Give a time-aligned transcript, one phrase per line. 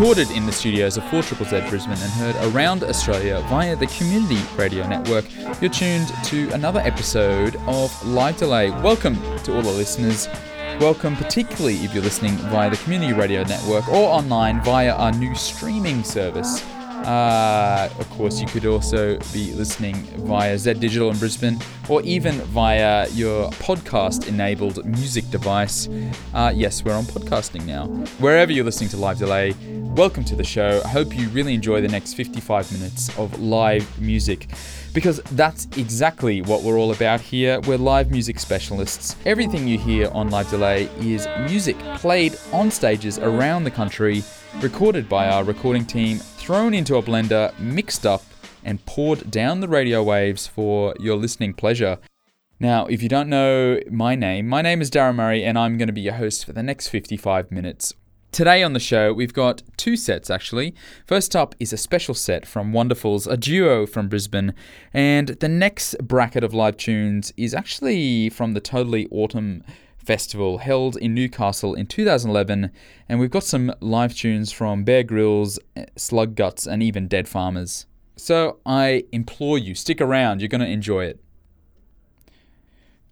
[0.00, 1.36] Recorded in the studios of 4 Z
[1.68, 5.26] Brisbane and heard around Australia via the Community Radio Network,
[5.60, 8.70] you're tuned to another episode of Live Delay.
[8.70, 10.26] Welcome to all the listeners.
[10.80, 15.34] Welcome, particularly if you're listening via the Community Radio Network or online via our new
[15.34, 16.64] streaming service.
[17.06, 19.94] Uh, of course, you could also be listening
[20.26, 25.88] via Z Digital in Brisbane or even via your podcast enabled music device.
[26.34, 27.86] Uh, yes, we're on podcasting now.
[28.18, 29.54] Wherever you're listening to Live Delay,
[29.94, 30.82] welcome to the show.
[30.84, 34.48] I hope you really enjoy the next 55 minutes of live music
[34.92, 37.60] because that's exactly what we're all about here.
[37.60, 39.16] We're live music specialists.
[39.24, 44.22] Everything you hear on Live Delay is music played on stages around the country,
[44.60, 46.20] recorded by our recording team
[46.50, 48.24] thrown into a blender, mixed up,
[48.64, 51.96] and poured down the radio waves for your listening pleasure.
[52.58, 55.86] Now, if you don't know my name, my name is Darren Murray, and I'm going
[55.86, 57.94] to be your host for the next 55 minutes.
[58.32, 60.74] Today on the show, we've got two sets actually.
[61.06, 64.52] First up is a special set from Wonderfuls, a duo from Brisbane,
[64.92, 69.62] and the next bracket of live tunes is actually from the Totally Autumn
[70.04, 72.70] Festival held in Newcastle in 2011,
[73.08, 75.58] and we've got some live tunes from Bear Grylls,
[75.96, 77.86] Slug Guts, and even Dead Farmers.
[78.16, 81.20] So I implore you, stick around, you're going to enjoy it.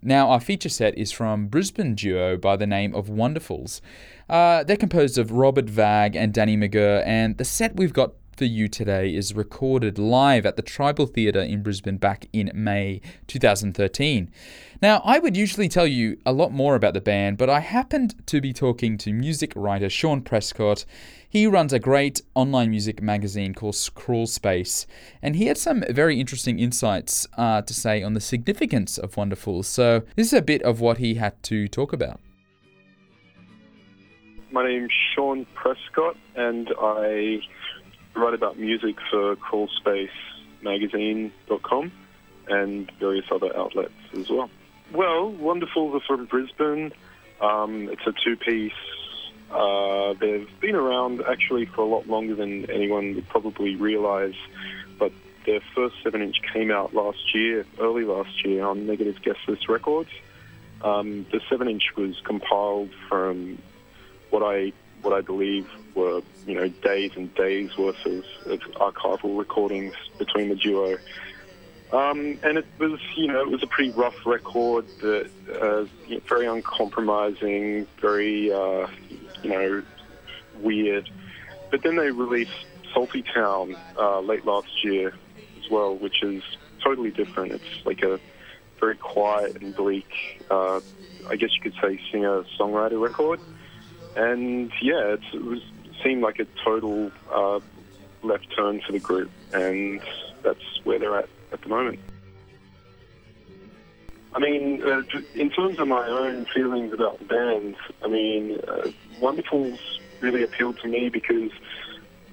[0.01, 3.81] Now, our feature set is from Brisbane duo by the name of Wonderfuls.
[4.29, 8.45] Uh, they're composed of Robert Vag and Danny McGurr, and the set we've got for
[8.45, 14.31] you today is recorded live at the Tribal Theatre in Brisbane back in May 2013.
[14.81, 18.15] Now, I would usually tell you a lot more about the band, but I happened
[18.27, 20.85] to be talking to music writer Sean Prescott.
[21.29, 24.87] He runs a great online music magazine called Crawl Space,
[25.21, 29.65] and he had some very interesting insights uh, to say on the significance of Wonderful.
[29.65, 32.21] So, this is a bit of what he had to talk about.
[34.53, 37.41] My name's Sean Prescott, and I
[38.19, 41.93] write about music for crawlspacemagazine.com
[42.49, 44.51] and various other outlets as well.
[44.93, 46.93] Well, Wonderfuls are from Brisbane.
[47.41, 48.73] Um, it's a two-piece.
[49.51, 54.37] Uh, they've been around actually for a lot longer than anyone would probably realise,
[54.99, 55.13] but
[55.47, 60.11] their first seven-inch came out last year, early last year, on Negative Guest List Records.
[60.83, 63.59] Um, the seven-inch was compiled from
[64.31, 64.73] what I
[65.03, 70.49] what I believe were you know days and days worth of, of archival recordings between
[70.49, 70.99] the duo.
[71.91, 75.87] Um, and it was, you know, it was a pretty rough record, that uh,
[76.29, 78.89] very uncompromising, very, uh,
[79.43, 79.83] you know,
[80.61, 81.09] weird.
[81.71, 82.51] But then they released
[82.93, 85.15] Salty Town uh, late last year
[85.63, 86.43] as well, which is
[86.85, 87.53] totally different.
[87.53, 88.21] It's like a
[88.79, 90.11] very quiet and bleak,
[90.51, 90.81] uh,
[91.29, 93.41] I guess you could say, singer-songwriter record.
[94.17, 95.61] And yeah, it was
[96.03, 97.61] seemed like a total uh,
[98.23, 100.01] left turn for the group, and
[100.43, 101.99] that's where they're at at the moment.
[104.35, 105.03] I mean, uh,
[105.35, 109.79] in terms of my own feelings about the band, I mean, uh, Wonderfuls
[110.21, 111.51] really appealed to me because,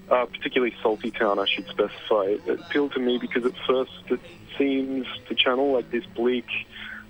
[0.09, 4.19] uh, particularly Salty Town, I should specify, it appealed to me because at first it
[4.57, 6.45] seems to channel like this bleak,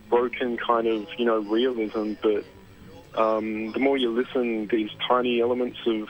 [0.10, 2.46] broken kind of, you know, realism, but
[3.18, 6.10] um, the more you listen, these tiny elements of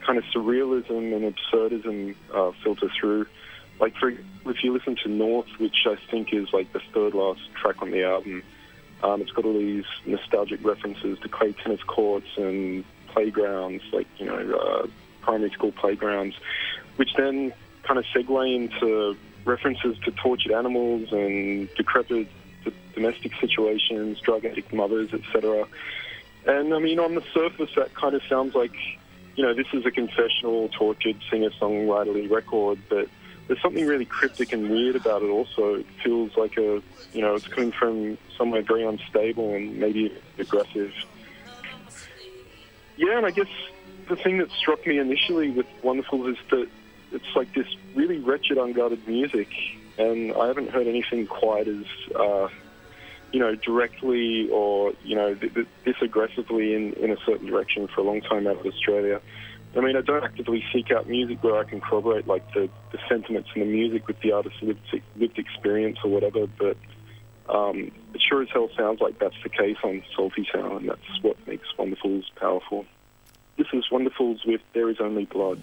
[0.00, 3.26] kind of surrealism and absurdism uh, filter through.
[3.80, 7.40] Like, for if you listen to North, which I think is like the third last
[7.54, 8.42] track on the album,
[9.02, 14.26] um, it's got all these nostalgic references to clay tennis courts and playgrounds, like you
[14.26, 14.86] know, uh,
[15.22, 16.36] primary school playgrounds,
[16.96, 22.28] which then kind of segue into references to tortured animals and decrepit
[22.94, 25.66] domestic situations, drug addict mothers, etc.
[26.46, 28.74] And I mean, on the surface, that kind of sounds like,
[29.36, 33.08] you know, this is a confessional, tortured singer-songwriterly record, but
[33.46, 35.28] there's something really cryptic and weird about it.
[35.28, 36.82] Also, it feels like a,
[37.12, 40.92] you know, it's coming from somewhere very unstable and maybe aggressive.
[42.96, 43.48] Yeah, and I guess
[44.08, 46.68] the thing that struck me initially with Wonderful is that
[47.12, 49.48] it's like this really wretched, unguarded music,
[49.98, 52.48] and I haven't heard anything quite as uh,
[53.34, 57.88] you know, directly or, you know, th- th- this aggressively in, in a certain direction
[57.92, 59.20] for a long time out of Australia.
[59.76, 62.98] I mean, I don't actively seek out music where I can corroborate, like, the, the
[63.08, 64.86] sentiments in the music with the artist's lived,
[65.16, 66.76] lived experience or whatever, but
[67.52, 71.22] um, it sure as hell sounds like that's the case on Salty Town, and that's
[71.22, 72.86] what makes Wonderfuls powerful.
[73.58, 75.58] This is Wonderfuls with There Is Only Blood.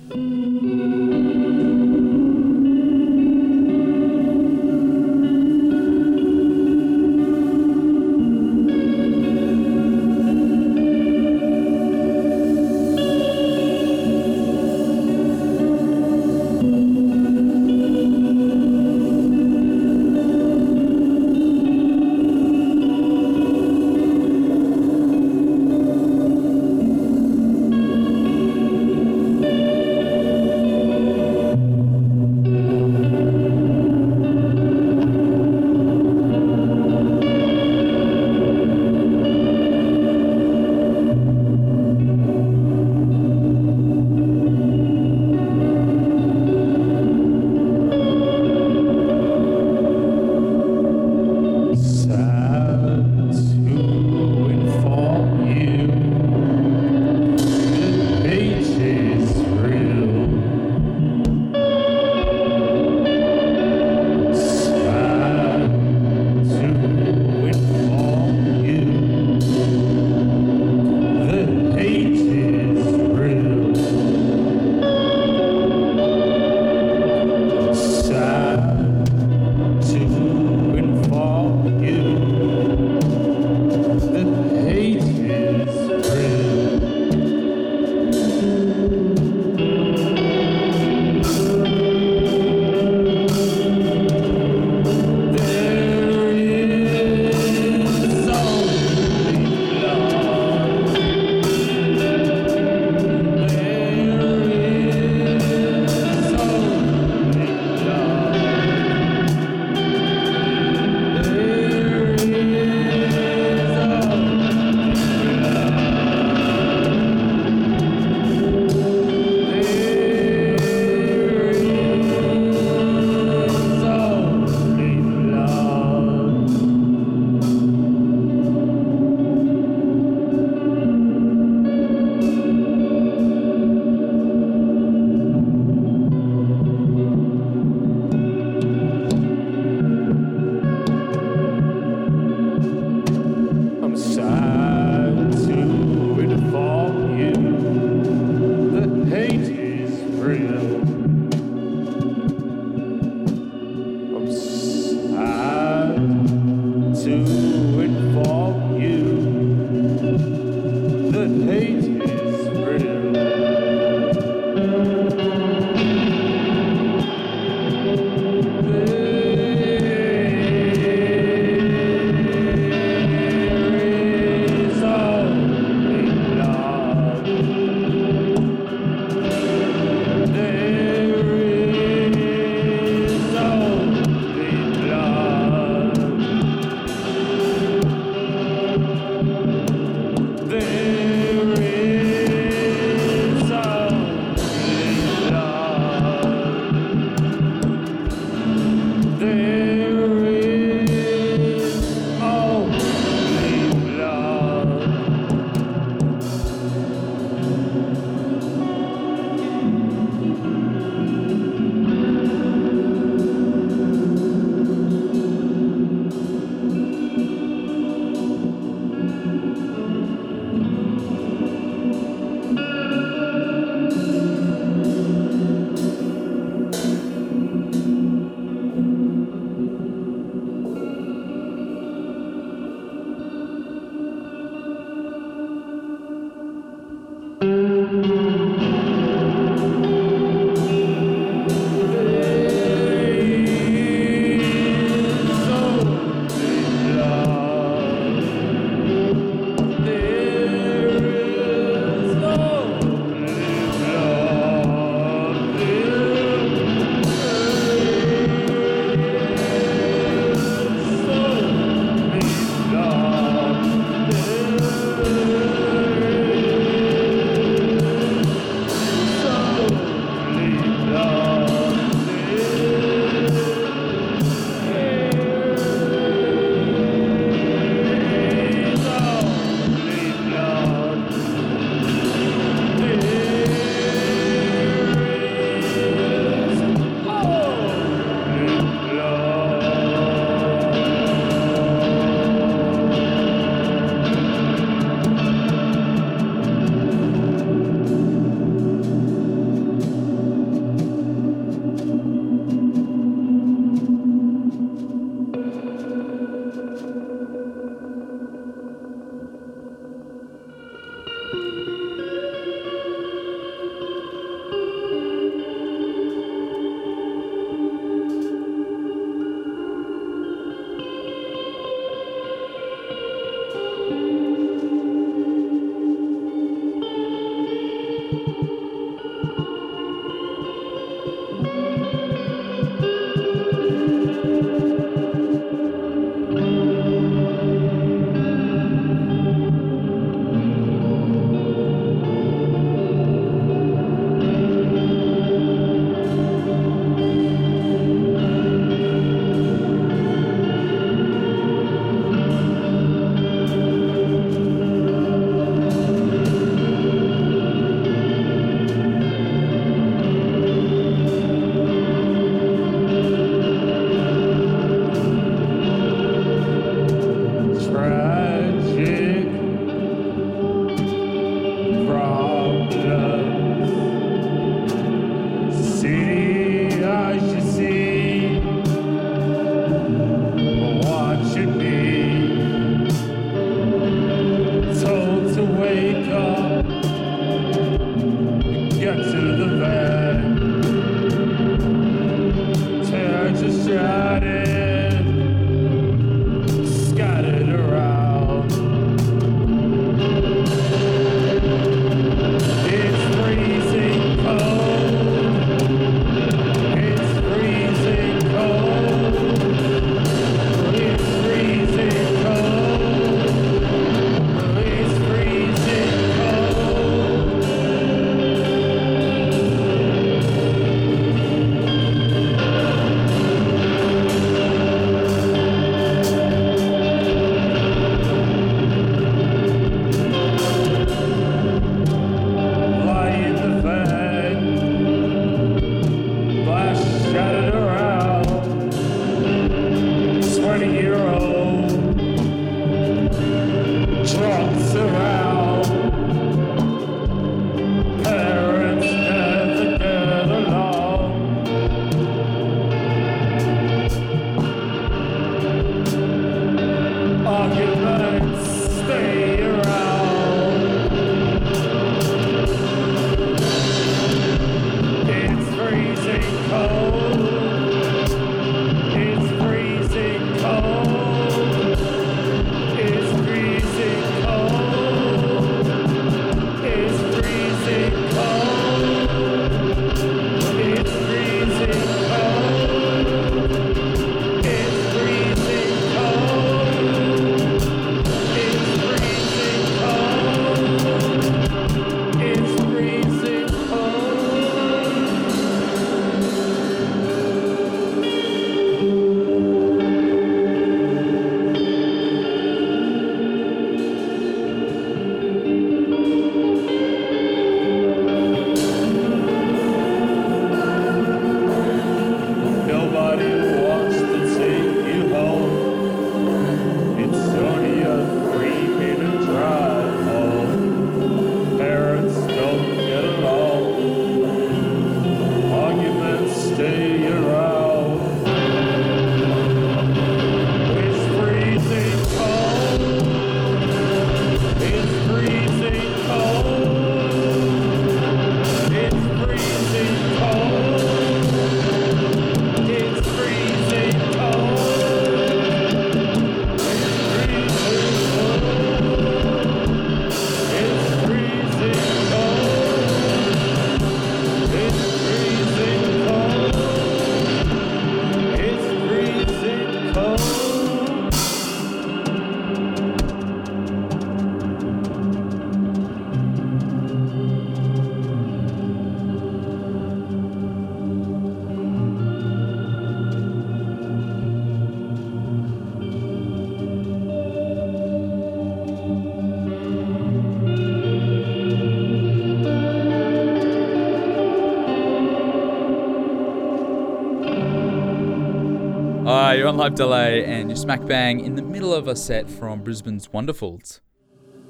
[589.61, 593.79] hype delay and your smack bang in the middle of a set from Brisbane's Wonderfuls.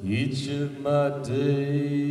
[0.02, 2.11] Each of my days.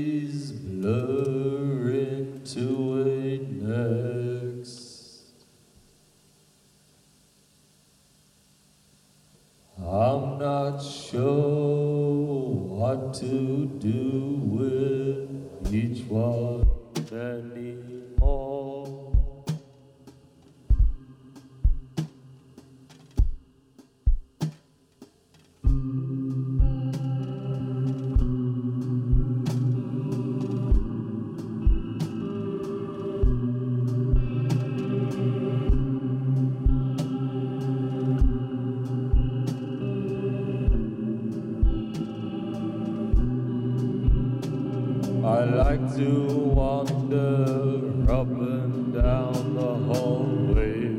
[45.31, 46.11] I like to
[46.59, 50.91] wander up and down the hallway.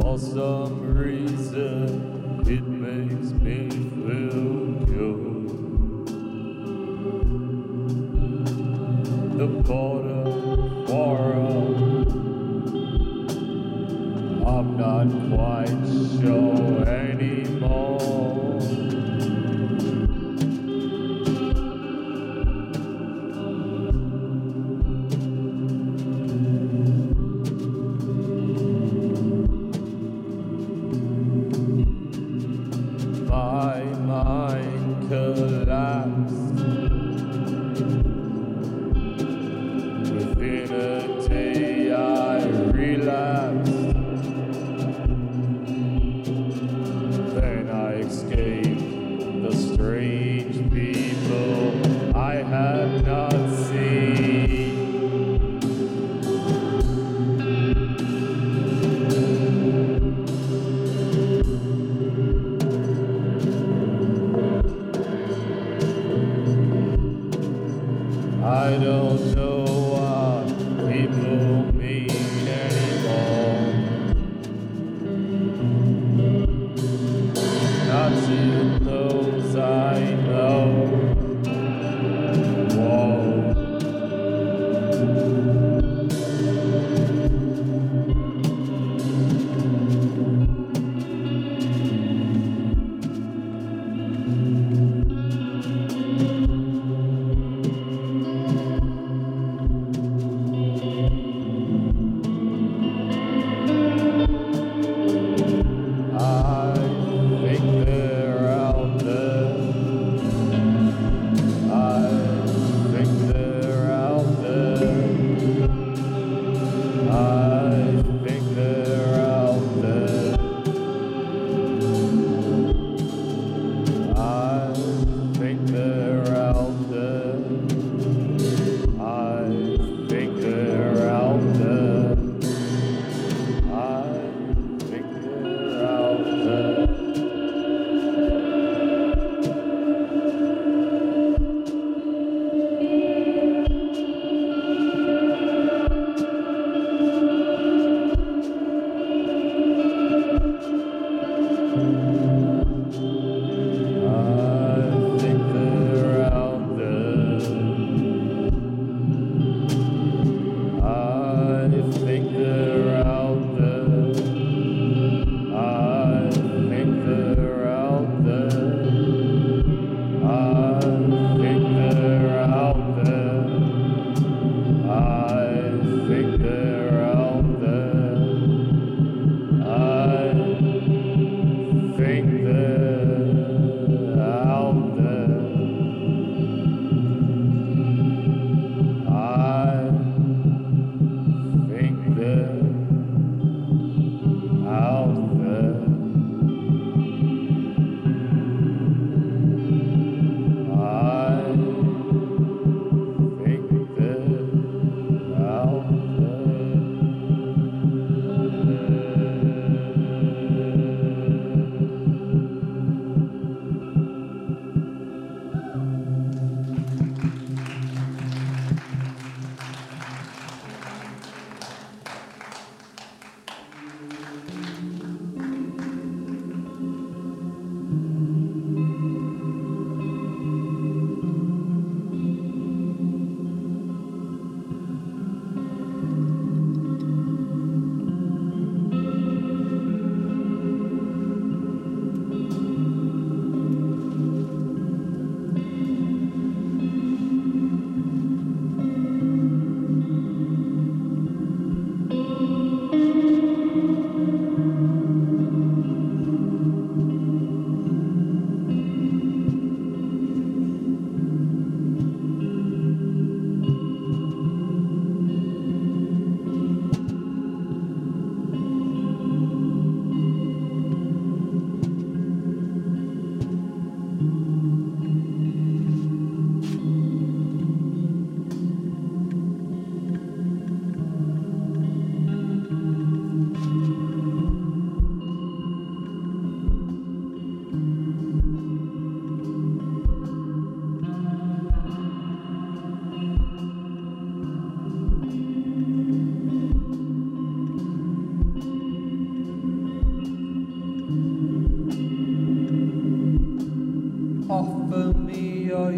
[0.00, 2.01] For some reason,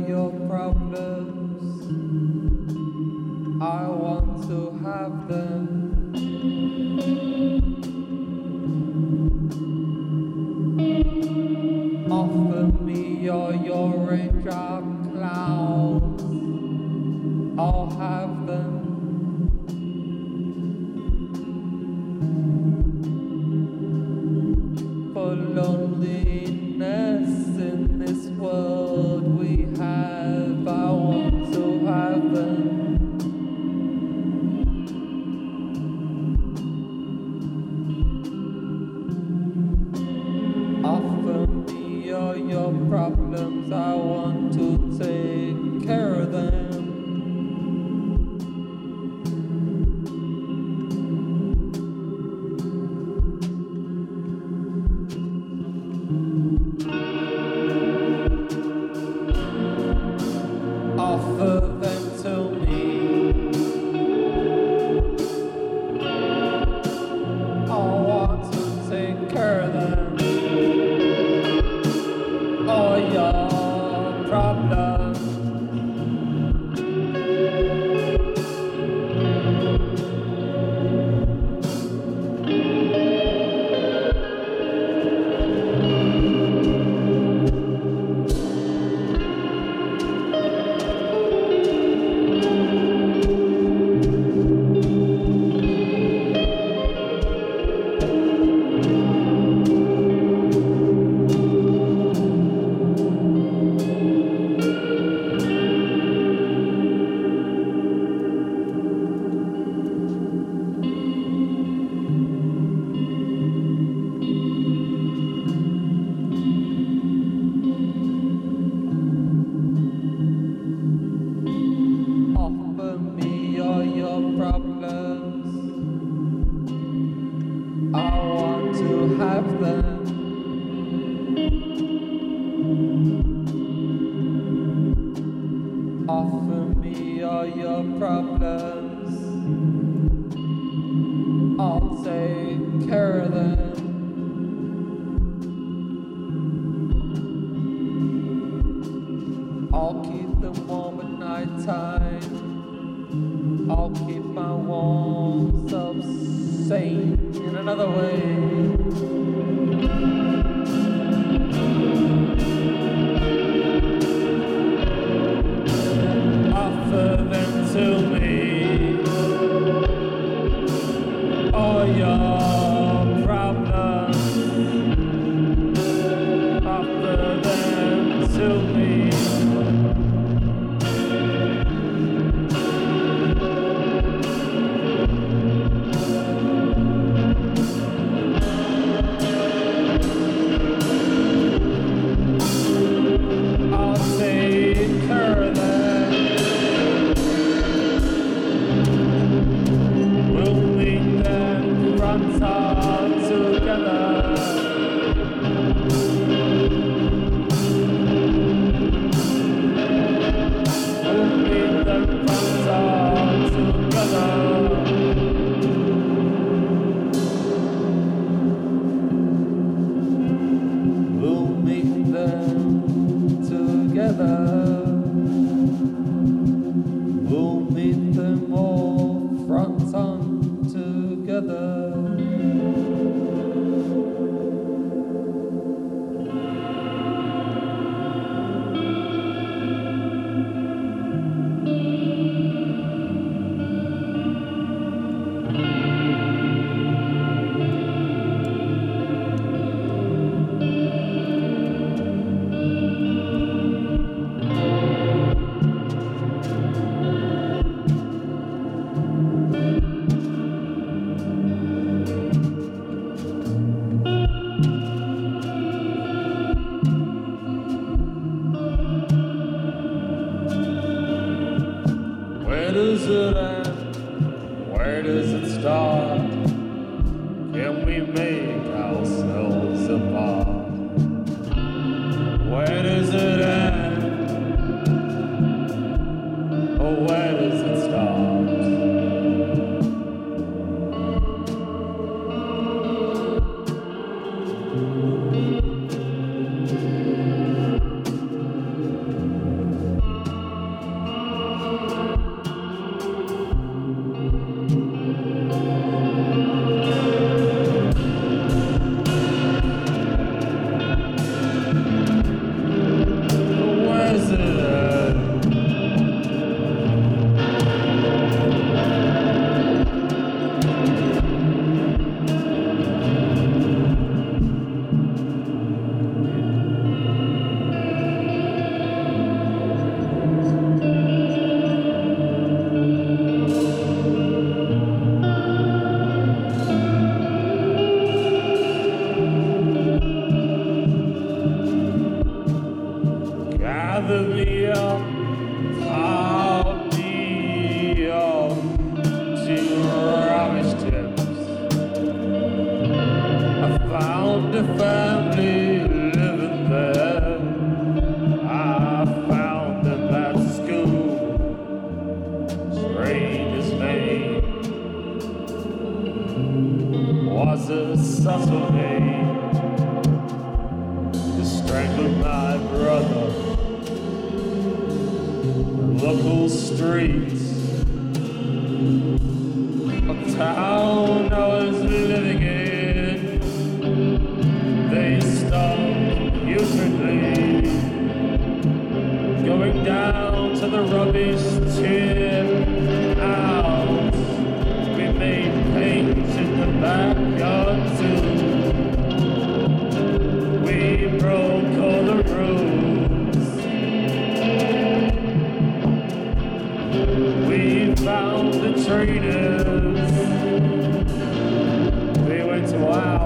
[0.09, 1.63] your problems.
[3.63, 5.64] I want to have them.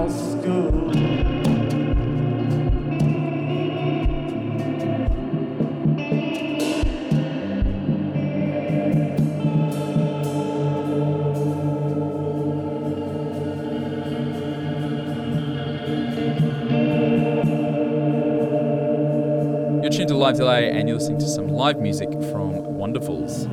[0.09, 0.17] You're
[19.91, 23.47] tuned to Live Delay and you're listening to some live music from Wonderfuls.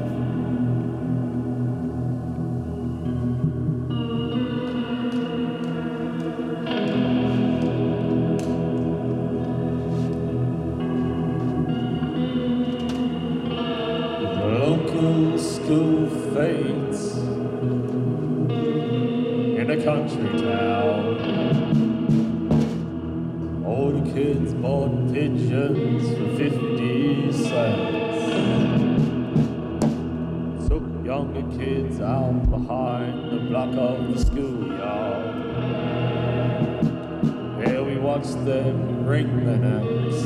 [38.47, 40.23] thousand ring minutes.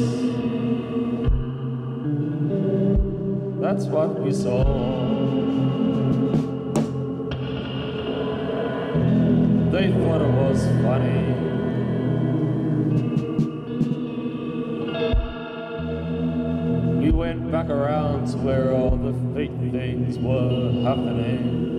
[3.63, 4.63] That's what we saw.
[9.71, 11.21] They thought it was funny.
[17.01, 21.70] We went back around to where all the fake things were happening.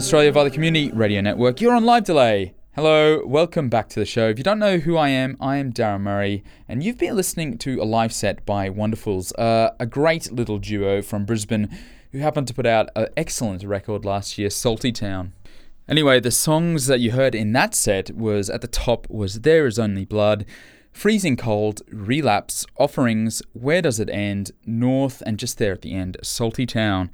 [0.00, 2.54] Australia via the Community Radio Network, you're on live delay.
[2.74, 4.30] Hello, welcome back to the show.
[4.30, 7.58] If you don't know who I am, I am Darren Murray, and you've been listening
[7.58, 11.68] to a live set by Wonderfuls, uh, a great little duo from Brisbane
[12.12, 15.34] who happened to put out an excellent record last year, Salty Town.
[15.86, 19.66] Anyway, the songs that you heard in that set was at the top was There
[19.66, 20.46] Is Only Blood,
[20.92, 26.16] Freezing Cold, Relapse, Offerings, Where Does It End, North, and just there at the end,
[26.22, 27.10] Salty Town.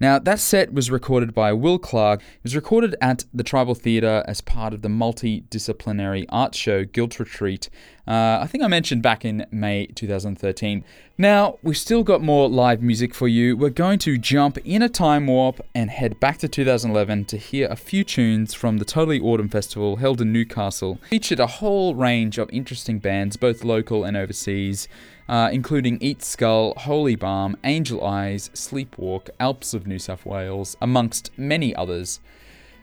[0.00, 2.20] Now, that set was recorded by Will Clark.
[2.20, 7.18] It was recorded at the Tribal Theatre as part of the multidisciplinary art show Guilt
[7.18, 7.68] Retreat.
[8.08, 10.82] Uh, I think I mentioned back in May 2013.
[11.18, 13.54] Now, we've still got more live music for you.
[13.54, 17.68] We're going to jump in a time warp and head back to 2011 to hear
[17.68, 20.98] a few tunes from the Totally Autumn Festival held in Newcastle.
[21.10, 24.88] Featured a whole range of interesting bands, both local and overseas
[25.28, 31.30] uh, including Eat Skull, Holy Balm, Angel Eyes, Sleepwalk, Alps of New South Wales, amongst
[31.36, 32.20] many others.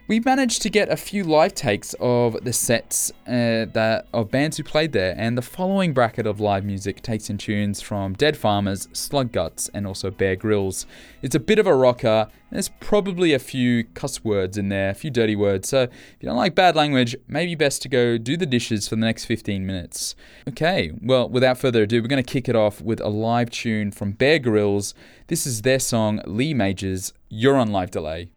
[0.08, 4.56] We managed to get a few live takes of the sets uh, that of bands
[4.56, 8.36] who played there, and the following bracket of live music takes in tunes from Dead
[8.36, 10.86] Farmers, Slug Guts, and also Bear Grylls.
[11.22, 12.28] It's a bit of a rocker.
[12.52, 15.68] There's probably a few cuss words in there, a few dirty words.
[15.68, 18.94] So if you don't like bad language, maybe best to go do the dishes for
[18.94, 20.14] the next 15 minutes.
[20.48, 23.90] Okay, well, without further ado, we're going to kick it off with a live tune
[23.90, 24.94] from Bear Grylls.
[25.26, 27.12] This is their song Lee Majors.
[27.28, 28.30] You're on live delay.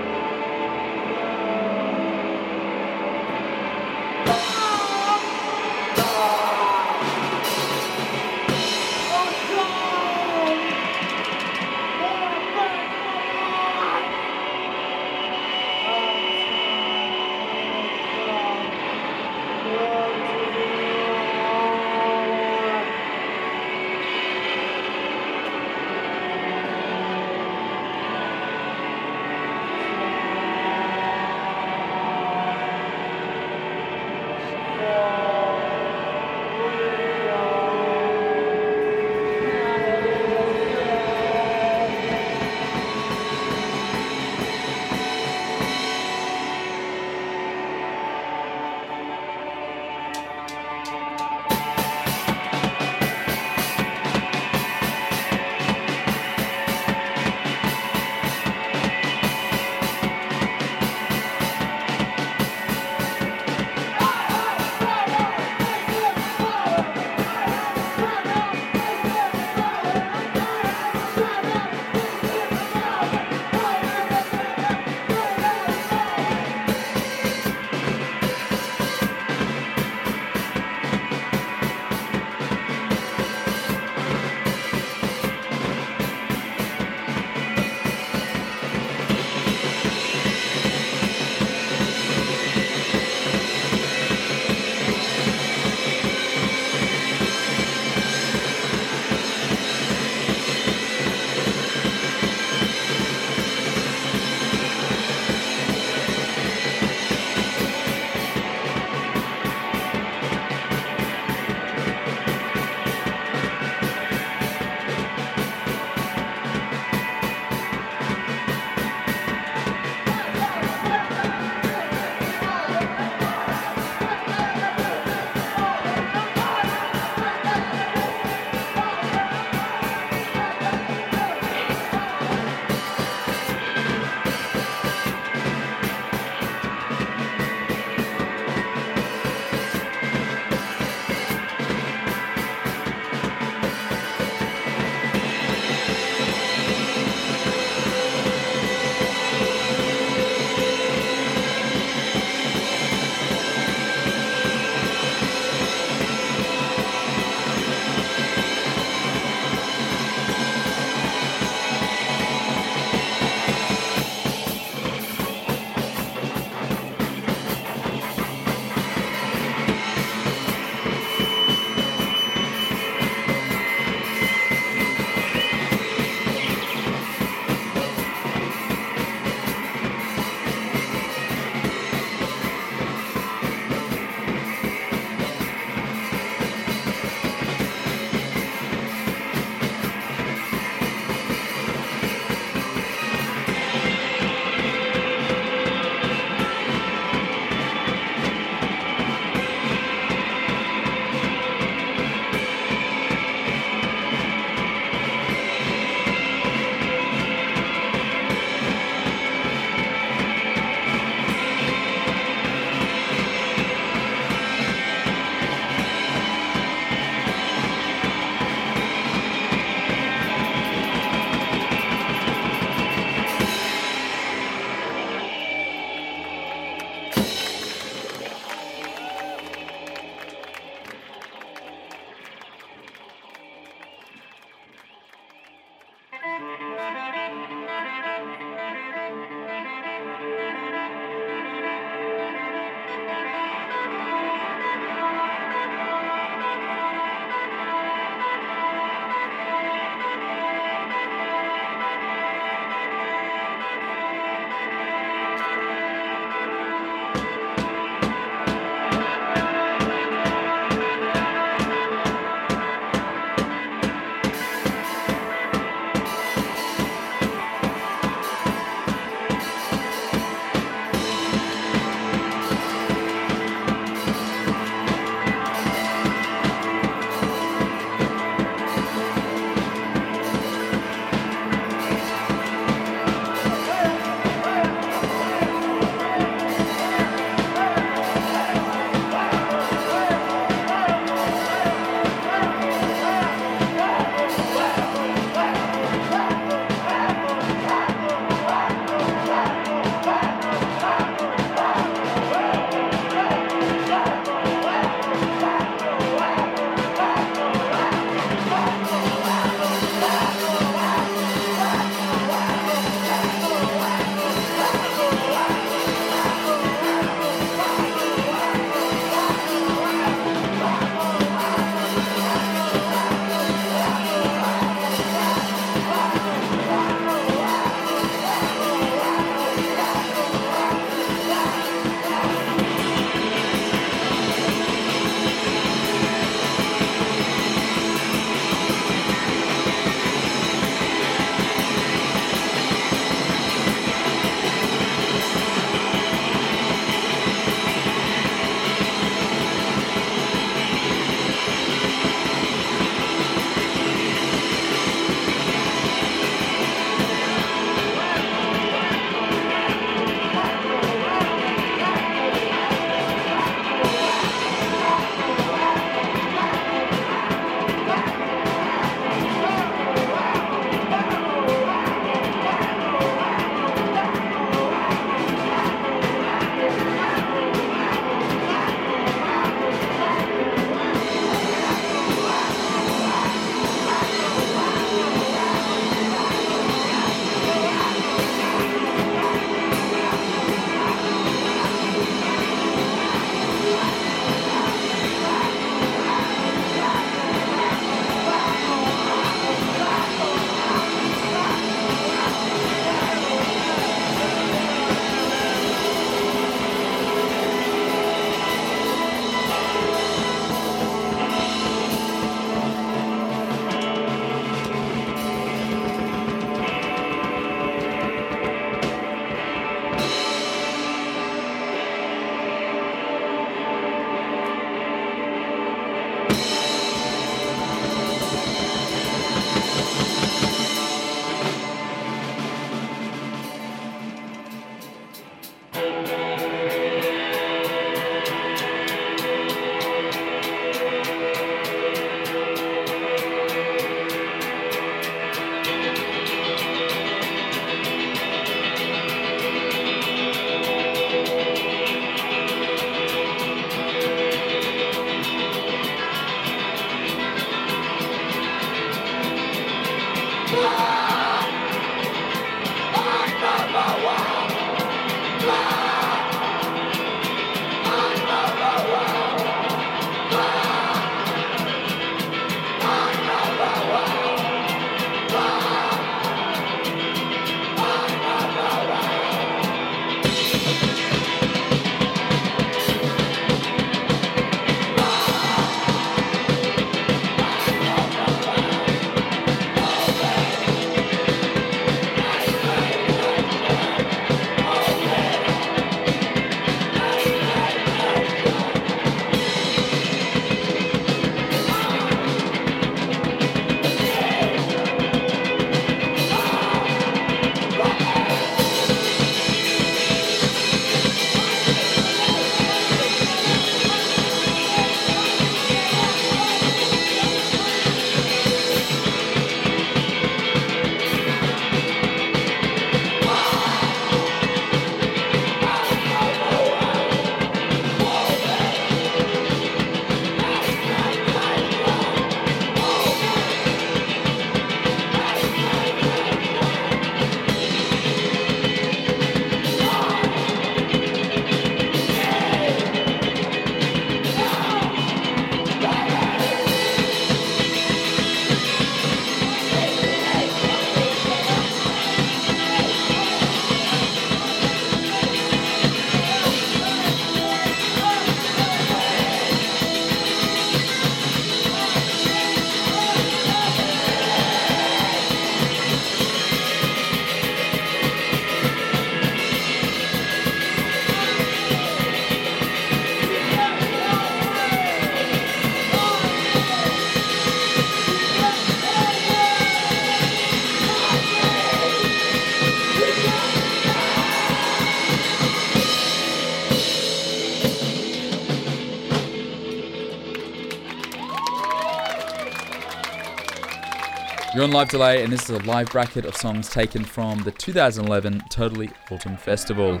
[594.64, 597.50] You're on live delay, and this is a live bracket of songs taken from the
[597.50, 600.00] 2011 Totally Autumn Festival.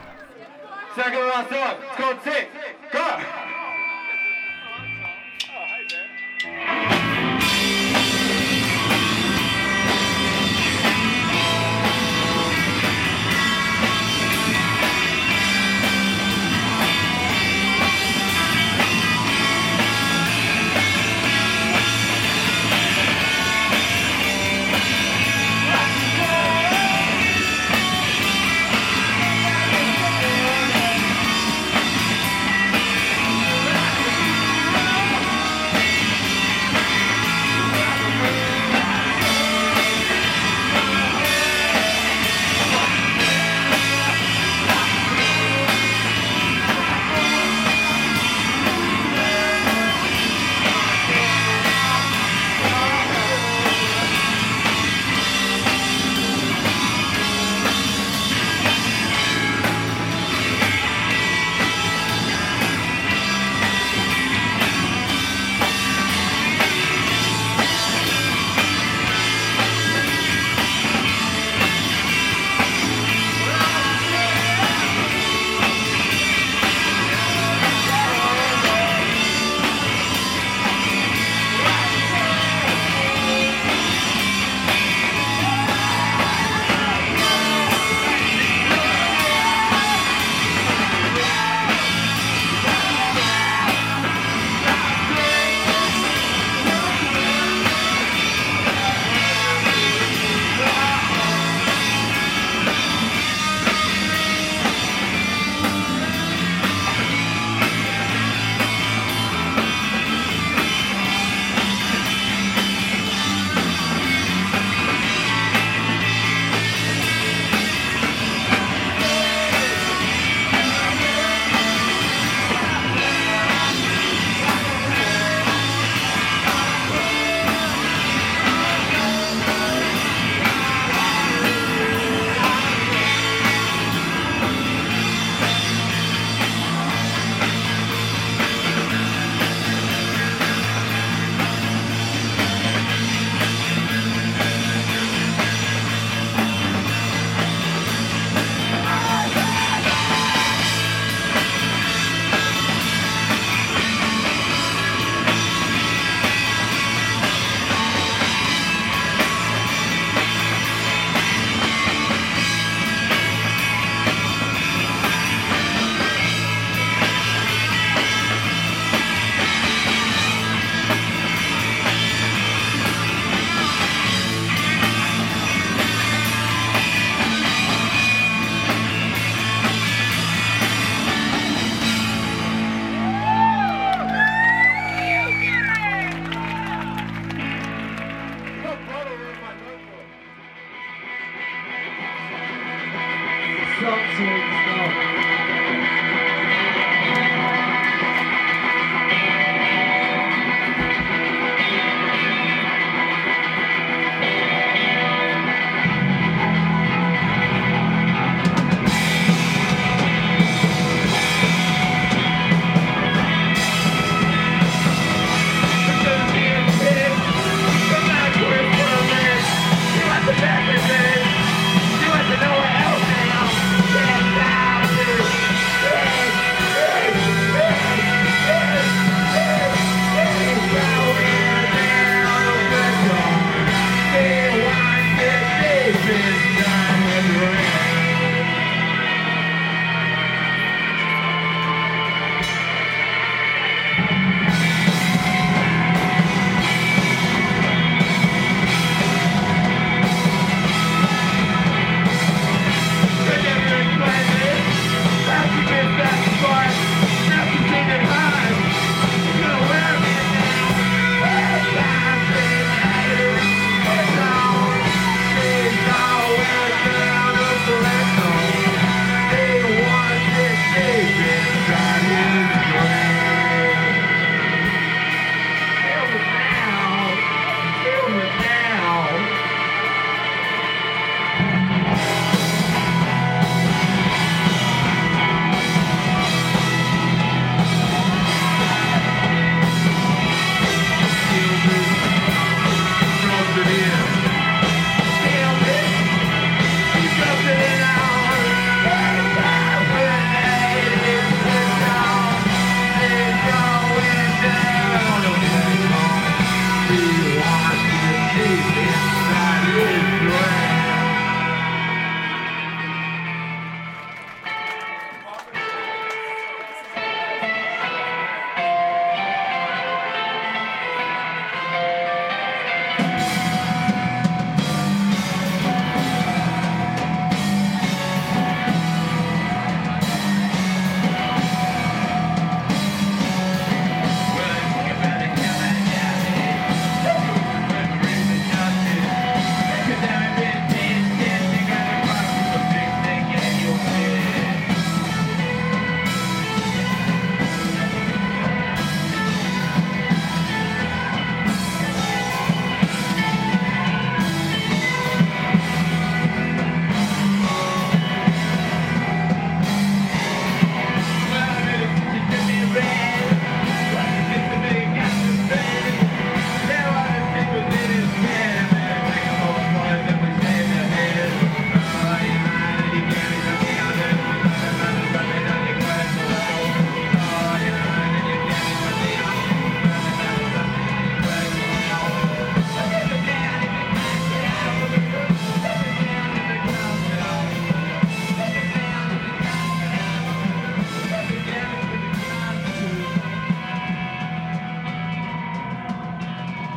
[0.96, 1.76] Second last song.
[1.82, 2.18] It's called.
[2.90, 3.43] Go.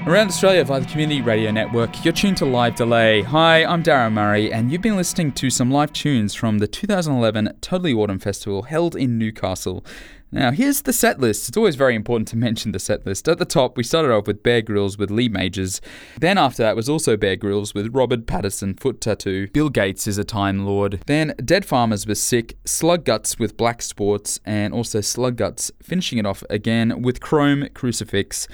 [0.08, 3.24] Around Australia via the Community Radio Network, you're tuned to Live Delay.
[3.24, 7.58] Hi, I'm Darren Murray, and you've been listening to some live tunes from the 2011
[7.60, 9.84] Totally Autumn Festival held in Newcastle.
[10.32, 11.50] Now, here's the set list.
[11.50, 13.28] It's always very important to mention the set list.
[13.28, 15.82] At the top, we started off with Bear Grylls with Lee Majors.
[16.18, 19.50] Then after that was also Bear Grylls with Robert Patterson, Foot Tattoo.
[19.50, 21.02] Bill Gates is a Time Lord.
[21.06, 26.18] Then Dead Farmers was Sick, Slug Guts with Black Sports, and also Slug Guts finishing
[26.18, 28.48] it off again with Chrome Crucifix.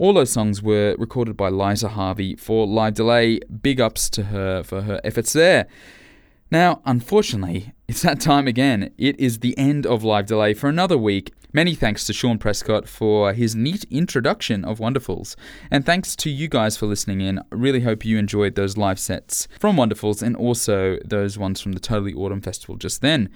[0.00, 3.38] All those songs were recorded by Liza Harvey for Live Delay.
[3.40, 5.66] Big ups to her for her efforts there.
[6.50, 8.94] Now, unfortunately, it's that time again.
[8.96, 11.34] It is the end of Live Delay for another week.
[11.52, 15.36] Many thanks to Sean Prescott for his neat introduction of Wonderfuls.
[15.70, 17.38] And thanks to you guys for listening in.
[17.38, 21.72] I really hope you enjoyed those live sets from Wonderfuls and also those ones from
[21.72, 23.28] the Totally Autumn Festival just then.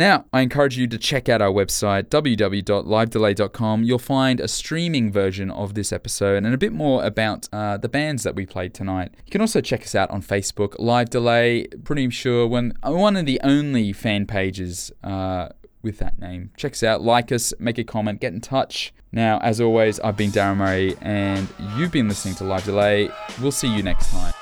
[0.00, 3.84] Now, I encourage you to check out our website, www.livedelay.com.
[3.84, 7.90] You'll find a streaming version of this episode and a bit more about uh, the
[7.90, 9.12] bands that we played tonight.
[9.26, 11.66] You can also check us out on Facebook, Live Delay.
[11.84, 15.50] Pretty sure when one of the only fan pages uh,
[15.82, 16.50] with that name.
[16.56, 18.94] Check us out, like us, make a comment, get in touch.
[19.12, 21.46] Now, as always, I've been Darren Murray, and
[21.76, 23.10] you've been listening to Live Delay.
[23.42, 24.32] We'll see you next time.